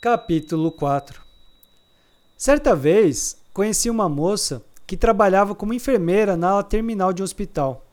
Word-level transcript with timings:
Capítulo 0.00 0.70
4 0.70 1.20
Certa 2.36 2.76
vez, 2.76 3.36
conheci 3.52 3.90
uma 3.90 4.08
moça 4.08 4.62
que 4.86 4.96
trabalhava 4.96 5.56
como 5.56 5.74
enfermeira 5.74 6.36
na 6.36 6.62
terminal 6.62 7.12
de 7.12 7.20
um 7.20 7.24
hospital. 7.24 7.84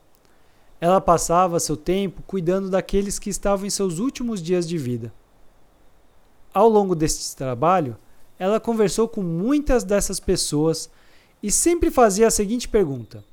Ela 0.80 1.00
passava 1.00 1.58
seu 1.58 1.76
tempo 1.76 2.22
cuidando 2.24 2.70
daqueles 2.70 3.18
que 3.18 3.28
estavam 3.28 3.66
em 3.66 3.70
seus 3.70 3.98
últimos 3.98 4.40
dias 4.40 4.68
de 4.68 4.78
vida. 4.78 5.12
Ao 6.54 6.68
longo 6.68 6.94
desse 6.94 7.34
trabalho, 7.34 7.96
ela 8.38 8.60
conversou 8.60 9.08
com 9.08 9.20
muitas 9.20 9.82
dessas 9.82 10.20
pessoas 10.20 10.88
e 11.42 11.50
sempre 11.50 11.90
fazia 11.90 12.28
a 12.28 12.30
seguinte 12.30 12.68
pergunta: 12.68 13.24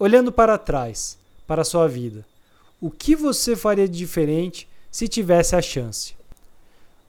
Olhando 0.00 0.32
para 0.32 0.58
trás, 0.58 1.16
para 1.46 1.62
sua 1.62 1.86
vida, 1.86 2.26
o 2.80 2.90
que 2.90 3.14
você 3.14 3.54
faria 3.54 3.88
de 3.88 3.96
diferente 3.96 4.68
se 4.90 5.06
tivesse 5.06 5.54
a 5.54 5.62
chance? 5.62 6.16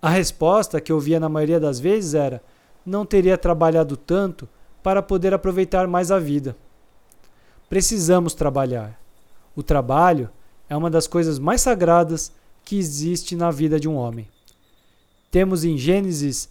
A 0.05 0.09
resposta 0.11 0.79
que 0.79 0.91
eu 0.91 0.99
via 0.99 1.19
na 1.19 1.27
maioria 1.27 1.59
das 1.59 1.79
vezes 1.79 2.13
era: 2.13 2.39
não 2.85 3.07
teria 3.07 3.39
trabalhado 3.39 3.97
tanto 3.97 4.47
para 4.83 5.01
poder 5.01 5.33
aproveitar 5.33 5.87
mais 5.87 6.11
a 6.11 6.19
vida. 6.19 6.55
Precisamos 7.67 8.35
trabalhar. 8.35 9.01
O 9.55 9.63
trabalho 9.63 10.29
é 10.69 10.77
uma 10.77 10.91
das 10.91 11.07
coisas 11.07 11.39
mais 11.39 11.61
sagradas 11.61 12.31
que 12.63 12.77
existe 12.77 13.35
na 13.35 13.49
vida 13.49 13.79
de 13.79 13.89
um 13.89 13.95
homem. 13.95 14.27
Temos 15.31 15.63
em 15.63 15.75
Gênesis, 15.75 16.49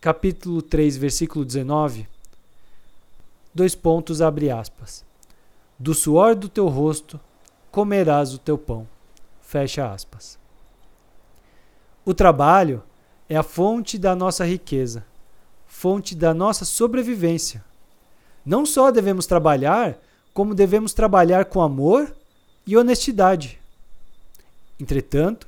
capítulo 0.00 0.60
3, 0.60 0.96
versículo 0.96 1.44
19, 1.44 2.04
dois 3.54 3.76
pontos 3.76 4.20
abre 4.20 4.50
aspas. 4.50 5.04
Do 5.78 5.94
suor 5.94 6.34
do 6.34 6.48
teu 6.48 6.66
rosto 6.66 7.20
comerás 7.70 8.34
o 8.34 8.38
teu 8.38 8.58
pão. 8.58 8.88
Fecha 9.40 9.88
aspas. 9.88 10.36
O 12.04 12.12
trabalho 12.12 12.82
é 13.28 13.36
a 13.36 13.42
fonte 13.42 13.98
da 13.98 14.16
nossa 14.16 14.44
riqueza, 14.44 15.04
fonte 15.66 16.14
da 16.14 16.32
nossa 16.32 16.64
sobrevivência. 16.64 17.64
Não 18.44 18.64
só 18.64 18.90
devemos 18.90 19.26
trabalhar, 19.26 19.98
como 20.32 20.54
devemos 20.54 20.94
trabalhar 20.94 21.44
com 21.44 21.60
amor 21.60 22.14
e 22.66 22.76
honestidade. 22.76 23.60
Entretanto, 24.80 25.46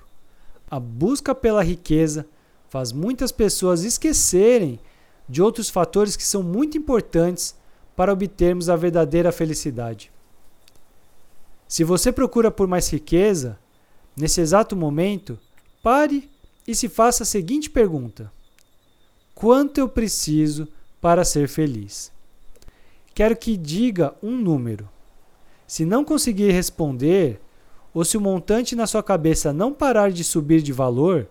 a 0.71 0.79
busca 0.79 1.35
pela 1.35 1.63
riqueza 1.63 2.27
faz 2.69 2.93
muitas 2.93 3.33
pessoas 3.33 3.83
esquecerem 3.83 4.79
de 5.29 5.43
outros 5.43 5.69
fatores 5.69 6.17
que 6.17 6.25
são 6.25 6.43
muito 6.43 6.79
importantes 6.79 7.55
para 7.97 8.13
obtermos 8.13 8.69
a 8.69 8.77
verdadeira 8.77 9.33
felicidade. 9.33 10.11
Se 11.67 11.85
você 11.85 12.13
procura 12.13 12.51
por 12.51 12.67
mais 12.67 12.89
riqueza, 12.89 13.59
nesse 14.17 14.41
exato 14.41 14.77
momento, 14.77 15.39
pare 15.83 16.30
e 16.71 16.75
se 16.75 16.89
faça 16.89 17.25
a 17.25 17.27
seguinte 17.27 17.69
pergunta: 17.69 18.33
Quanto 19.35 19.79
eu 19.79 19.89
preciso 19.89 20.69
para 21.01 21.25
ser 21.25 21.49
feliz? 21.49 22.13
Quero 23.13 23.37
que 23.37 23.57
diga 23.57 24.15
um 24.23 24.37
número. 24.37 24.89
Se 25.67 25.85
não 25.85 26.05
conseguir 26.05 26.53
responder, 26.53 27.41
ou 27.93 28.05
se 28.05 28.17
o 28.17 28.21
montante 28.21 28.77
na 28.77 28.87
sua 28.87 29.03
cabeça 29.03 29.53
não 29.53 29.73
parar 29.73 30.13
de 30.13 30.23
subir 30.23 30.63
de 30.63 30.73
valor, 30.73 31.27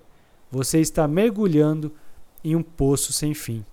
você 0.51 0.81
está 0.81 1.07
mergulhando 1.07 1.91
em 2.43 2.55
um 2.55 2.63
poço 2.63 3.13
sem 3.13 3.33
fim. 3.33 3.63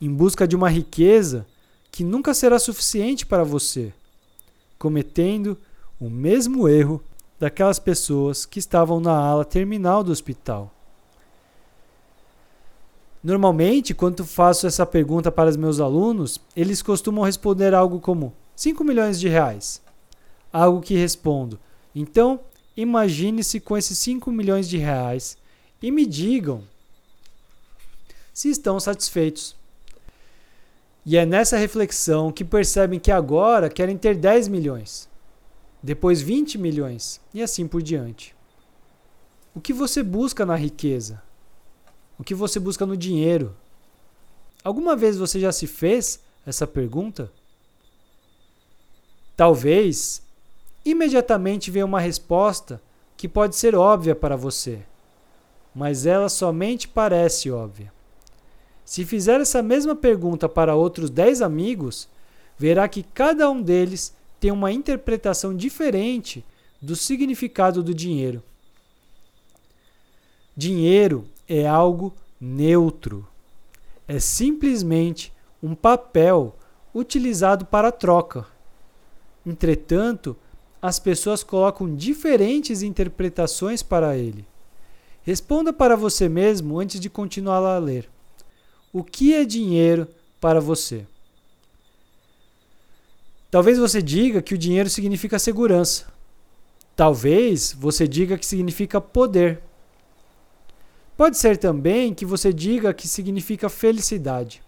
Em 0.00 0.12
busca 0.12 0.46
de 0.46 0.56
uma 0.56 0.68
riqueza 0.68 1.46
que 1.92 2.02
nunca 2.02 2.34
será 2.34 2.58
suficiente 2.58 3.24
para 3.24 3.44
você, 3.44 3.92
cometendo 4.78 5.56
o 6.00 6.10
mesmo 6.10 6.68
erro 6.68 7.00
daquelas 7.40 7.78
pessoas 7.78 8.44
que 8.44 8.58
estavam 8.58 9.00
na 9.00 9.16
ala 9.16 9.46
terminal 9.46 10.04
do 10.04 10.12
hospital. 10.12 10.70
Normalmente, 13.24 13.94
quando 13.94 14.26
faço 14.26 14.66
essa 14.66 14.84
pergunta 14.84 15.32
para 15.32 15.48
os 15.48 15.56
meus 15.56 15.80
alunos, 15.80 16.38
eles 16.54 16.82
costumam 16.82 17.24
responder 17.24 17.74
algo 17.74 17.98
como 17.98 18.34
5 18.54 18.84
milhões 18.84 19.18
de 19.18 19.26
reais. 19.26 19.80
Algo 20.52 20.82
que 20.82 20.94
respondo: 20.94 21.58
então, 21.94 22.40
imagine-se 22.76 23.58
com 23.58 23.76
esses 23.76 23.98
5 23.98 24.30
milhões 24.30 24.68
de 24.68 24.76
reais 24.76 25.38
e 25.82 25.90
me 25.90 26.04
digam 26.04 26.62
se 28.34 28.50
estão 28.50 28.78
satisfeitos. 28.78 29.56
E 31.06 31.16
é 31.16 31.24
nessa 31.24 31.56
reflexão 31.56 32.30
que 32.30 32.44
percebem 32.44 33.00
que 33.00 33.10
agora 33.10 33.70
querem 33.70 33.96
ter 33.96 34.14
10 34.14 34.48
milhões 34.48 35.09
depois 35.82 36.20
20 36.20 36.58
milhões 36.58 37.20
e 37.32 37.42
assim 37.42 37.66
por 37.66 37.82
diante. 37.82 38.34
O 39.54 39.60
que 39.60 39.72
você 39.72 40.02
busca 40.02 40.44
na 40.46 40.56
riqueza? 40.56 41.22
O 42.18 42.24
que 42.24 42.34
você 42.34 42.60
busca 42.60 42.84
no 42.84 42.96
dinheiro? 42.96 43.56
Alguma 44.62 44.94
vez 44.94 45.16
você 45.16 45.40
já 45.40 45.50
se 45.50 45.66
fez 45.66 46.20
essa 46.46 46.66
pergunta? 46.66 47.32
Talvez 49.36 50.22
imediatamente 50.84 51.70
venha 51.70 51.86
uma 51.86 52.00
resposta 52.00 52.80
que 53.16 53.28
pode 53.28 53.56
ser 53.56 53.74
óbvia 53.74 54.14
para 54.14 54.36
você, 54.36 54.82
mas 55.74 56.04
ela 56.04 56.28
somente 56.28 56.86
parece 56.86 57.50
óbvia. 57.50 57.92
Se 58.84 59.04
fizer 59.04 59.40
essa 59.40 59.62
mesma 59.62 59.94
pergunta 59.94 60.48
para 60.48 60.74
outros 60.74 61.10
10 61.10 61.42
amigos, 61.42 62.08
verá 62.58 62.88
que 62.88 63.02
cada 63.02 63.48
um 63.48 63.62
deles 63.62 64.14
tem 64.40 64.50
uma 64.50 64.72
interpretação 64.72 65.54
diferente 65.54 66.42
do 66.80 66.96
significado 66.96 67.82
do 67.82 67.94
dinheiro. 67.94 68.42
Dinheiro 70.56 71.28
é 71.46 71.66
algo 71.66 72.14
neutro. 72.40 73.28
É 74.08 74.18
simplesmente 74.18 75.32
um 75.62 75.74
papel 75.74 76.56
utilizado 76.94 77.66
para 77.66 77.92
troca. 77.92 78.46
Entretanto, 79.44 80.36
as 80.80 80.98
pessoas 80.98 81.42
colocam 81.42 81.94
diferentes 81.94 82.82
interpretações 82.82 83.82
para 83.82 84.16
ele. 84.16 84.46
Responda 85.22 85.72
para 85.72 85.96
você 85.96 86.28
mesmo 86.28 86.80
antes 86.80 86.98
de 86.98 87.10
continuar 87.10 87.58
a 87.58 87.78
ler. 87.78 88.08
O 88.92 89.04
que 89.04 89.34
é 89.34 89.44
dinheiro 89.44 90.08
para 90.40 90.60
você? 90.60 91.06
Talvez 93.50 93.78
você 93.78 94.00
diga 94.00 94.40
que 94.40 94.54
o 94.54 94.58
dinheiro 94.58 94.88
significa 94.88 95.38
segurança. 95.38 96.06
Talvez 96.94 97.72
você 97.72 98.06
diga 98.06 98.38
que 98.38 98.46
significa 98.46 99.00
poder. 99.00 99.60
Pode 101.16 101.36
ser 101.36 101.56
também 101.56 102.14
que 102.14 102.24
você 102.24 102.52
diga 102.52 102.94
que 102.94 103.08
significa 103.08 103.68
felicidade. 103.68 104.62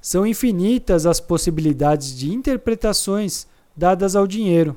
São 0.00 0.26
infinitas 0.26 1.04
as 1.04 1.20
possibilidades 1.20 2.16
de 2.16 2.32
interpretações 2.32 3.46
dadas 3.76 4.16
ao 4.16 4.26
dinheiro. 4.26 4.76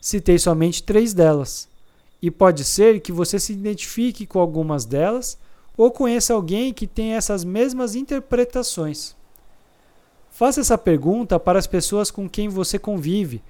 Citei 0.00 0.38
somente 0.38 0.82
três 0.82 1.14
delas, 1.14 1.68
e 2.20 2.30
pode 2.30 2.62
ser 2.64 3.00
que 3.00 3.10
você 3.10 3.38
se 3.38 3.52
identifique 3.52 4.26
com 4.26 4.38
algumas 4.38 4.84
delas 4.84 5.38
ou 5.76 5.90
conheça 5.90 6.34
alguém 6.34 6.72
que 6.72 6.86
tem 6.86 7.14
essas 7.14 7.42
mesmas 7.42 7.96
interpretações. 7.96 9.16
Faça 10.32 10.62
essa 10.62 10.78
pergunta 10.78 11.38
para 11.38 11.58
as 11.58 11.66
pessoas 11.66 12.10
com 12.10 12.26
quem 12.26 12.48
você 12.48 12.78
convive 12.78 13.42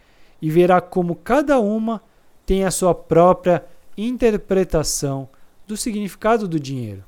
e 0.42 0.50
verá 0.50 0.80
como 0.80 1.14
cada 1.14 1.60
uma 1.60 2.02
tem 2.44 2.64
a 2.64 2.72
sua 2.72 2.92
própria 2.92 3.64
interpretação 3.96 5.28
do 5.64 5.76
significado 5.76 6.48
do 6.48 6.58
dinheiro. 6.58 7.04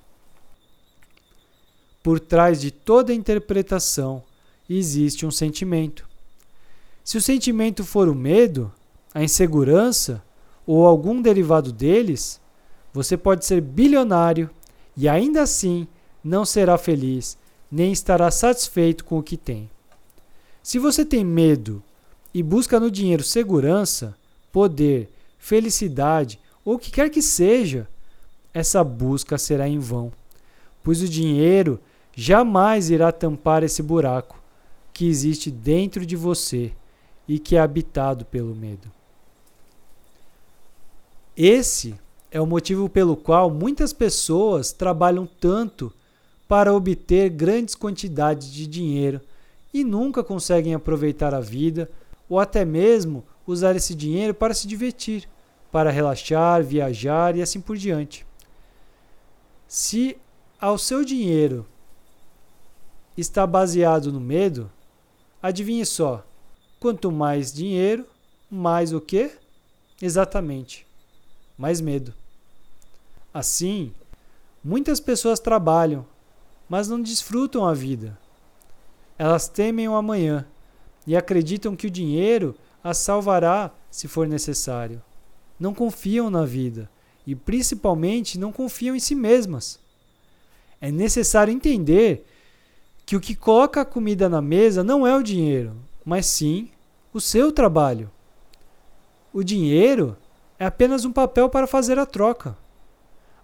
Por 2.04 2.20
trás 2.20 2.60
de 2.60 2.70
toda 2.70 3.12
interpretação 3.12 4.22
existe 4.70 5.26
um 5.26 5.30
sentimento. 5.32 6.08
Se 7.02 7.18
o 7.18 7.22
sentimento 7.22 7.82
for 7.82 8.08
o 8.08 8.14
medo, 8.14 8.72
a 9.12 9.24
insegurança 9.24 10.22
ou 10.64 10.86
algum 10.86 11.20
derivado 11.20 11.72
deles, 11.72 12.40
você 12.92 13.16
pode 13.16 13.44
ser 13.44 13.60
bilionário 13.60 14.48
e 14.96 15.08
ainda 15.08 15.42
assim 15.42 15.88
não 16.22 16.44
será 16.44 16.78
feliz 16.78 17.36
nem 17.74 17.90
estará 17.90 18.30
satisfeito 18.30 19.04
com 19.04 19.18
o 19.18 19.22
que 19.22 19.36
tem. 19.36 19.68
Se 20.62 20.78
você 20.78 21.04
tem 21.04 21.24
medo 21.24 21.82
e 22.32 22.40
busca 22.40 22.78
no 22.78 22.88
dinheiro 22.88 23.24
segurança, 23.24 24.16
poder, 24.52 25.10
felicidade 25.40 26.38
ou 26.64 26.76
o 26.76 26.78
que 26.78 26.92
quer 26.92 27.10
que 27.10 27.20
seja, 27.20 27.88
essa 28.52 28.84
busca 28.84 29.36
será 29.36 29.68
em 29.68 29.80
vão, 29.80 30.12
pois 30.84 31.02
o 31.02 31.08
dinheiro 31.08 31.80
jamais 32.14 32.90
irá 32.90 33.10
tampar 33.10 33.64
esse 33.64 33.82
buraco 33.82 34.40
que 34.92 35.08
existe 35.08 35.50
dentro 35.50 36.06
de 36.06 36.14
você 36.14 36.70
e 37.26 37.40
que 37.40 37.56
é 37.56 37.60
habitado 37.60 38.24
pelo 38.24 38.54
medo. 38.54 38.88
Esse 41.36 41.96
é 42.30 42.40
o 42.40 42.46
motivo 42.46 42.88
pelo 42.88 43.16
qual 43.16 43.50
muitas 43.50 43.92
pessoas 43.92 44.70
trabalham 44.70 45.26
tanto 45.26 45.92
para 46.46 46.74
obter 46.74 47.30
grandes 47.30 47.74
quantidades 47.74 48.52
de 48.52 48.66
dinheiro 48.66 49.20
e 49.72 49.82
nunca 49.82 50.22
conseguem 50.22 50.74
aproveitar 50.74 51.34
a 51.34 51.40
vida 51.40 51.90
ou 52.28 52.38
até 52.38 52.64
mesmo 52.64 53.24
usar 53.46 53.76
esse 53.76 53.94
dinheiro 53.94 54.34
para 54.34 54.54
se 54.54 54.66
divertir, 54.66 55.28
para 55.70 55.90
relaxar, 55.90 56.62
viajar 56.62 57.36
e 57.36 57.42
assim 57.42 57.60
por 57.60 57.76
diante. 57.76 58.24
Se 59.66 60.16
ao 60.60 60.78
seu 60.78 61.04
dinheiro 61.04 61.66
está 63.16 63.46
baseado 63.46 64.12
no 64.12 64.20
medo, 64.20 64.70
adivinhe 65.42 65.84
só, 65.84 66.24
quanto 66.78 67.10
mais 67.10 67.52
dinheiro, 67.52 68.06
mais 68.50 68.92
o 68.92 69.00
quê? 69.00 69.32
Exatamente, 70.00 70.86
mais 71.58 71.80
medo. 71.80 72.14
Assim, 73.32 73.92
muitas 74.62 75.00
pessoas 75.00 75.40
trabalham, 75.40 76.06
mas 76.68 76.88
não 76.88 77.00
desfrutam 77.00 77.66
a 77.66 77.74
vida. 77.74 78.18
Elas 79.18 79.48
temem 79.48 79.88
o 79.88 79.94
amanhã 79.94 80.46
e 81.06 81.16
acreditam 81.16 81.76
que 81.76 81.86
o 81.86 81.90
dinheiro 81.90 82.54
as 82.82 82.98
salvará 82.98 83.70
se 83.90 84.08
for 84.08 84.26
necessário. 84.26 85.02
Não 85.58 85.72
confiam 85.72 86.28
na 86.28 86.44
vida 86.44 86.90
e, 87.26 87.34
principalmente, 87.34 88.38
não 88.38 88.52
confiam 88.52 88.94
em 88.94 89.00
si 89.00 89.14
mesmas. 89.14 89.78
É 90.80 90.90
necessário 90.90 91.52
entender 91.52 92.26
que 93.06 93.16
o 93.16 93.20
que 93.20 93.34
coloca 93.34 93.80
a 93.80 93.84
comida 93.84 94.28
na 94.28 94.42
mesa 94.42 94.82
não 94.82 95.06
é 95.06 95.16
o 95.16 95.22
dinheiro, 95.22 95.76
mas 96.04 96.26
sim 96.26 96.70
o 97.12 97.20
seu 97.20 97.52
trabalho. 97.52 98.10
O 99.32 99.42
dinheiro 99.42 100.16
é 100.58 100.66
apenas 100.66 101.04
um 101.04 101.12
papel 101.12 101.48
para 101.48 101.66
fazer 101.66 101.98
a 101.98 102.06
troca. 102.06 102.56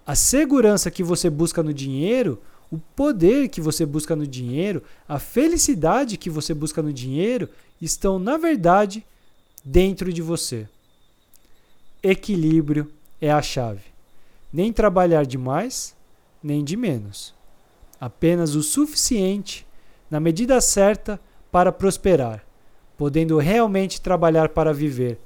A 0.06 0.14
segurança 0.14 0.90
que 0.90 1.02
você 1.02 1.30
busca 1.30 1.62
no 1.62 1.72
dinheiro, 1.72 2.40
o 2.70 2.78
poder 2.78 3.48
que 3.48 3.60
você 3.60 3.84
busca 3.84 4.14
no 4.14 4.26
dinheiro, 4.26 4.82
a 5.08 5.18
felicidade 5.18 6.16
que 6.16 6.30
você 6.30 6.54
busca 6.54 6.80
no 6.80 6.92
dinheiro 6.92 7.48
estão, 7.80 8.18
na 8.18 8.36
verdade, 8.36 9.04
dentro 9.64 10.12
de 10.12 10.22
você. 10.22 10.68
Equilíbrio 12.02 12.90
é 13.20 13.30
a 13.30 13.42
chave. 13.42 13.82
Nem 14.52 14.72
trabalhar 14.72 15.26
demais, 15.26 15.96
nem 16.42 16.62
de 16.62 16.76
menos. 16.76 17.34
Apenas 18.00 18.54
o 18.54 18.62
suficiente, 18.62 19.66
na 20.08 20.20
medida 20.20 20.60
certa, 20.60 21.20
para 21.50 21.72
prosperar, 21.72 22.44
podendo 22.96 23.36
realmente 23.38 24.00
trabalhar 24.00 24.50
para 24.50 24.72
viver 24.72 25.18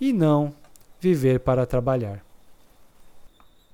e 0.00 0.12
não 0.12 0.54
viver 1.00 1.40
para 1.40 1.66
trabalhar. 1.66 2.24